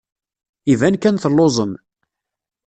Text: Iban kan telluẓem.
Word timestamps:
Iban 0.73 0.95
kan 0.97 1.15
telluẓem. 1.17 1.71